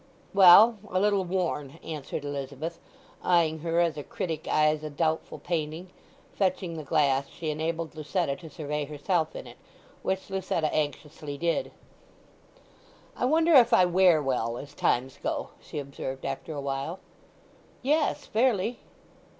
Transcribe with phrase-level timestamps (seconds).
[0.33, 2.79] "Well—a little worn," answered Elizabeth,
[3.21, 5.91] eyeing her as a critic eyes a doubtful painting;
[6.33, 9.57] fetching the glass she enabled Lucetta to survey herself in it,
[10.01, 11.71] which Lucetta anxiously did.
[13.15, 16.99] "I wonder if I wear well, as times go!" she observed after a while.
[17.83, 18.79] "Yes—fairly.